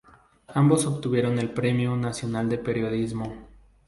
Ambos 0.47 0.87
obtuvieron 0.87 1.37
el 1.37 1.51
Premio 1.53 1.95
Nacional 1.95 2.49
de 2.49 2.57
Periodismo. 2.57 3.37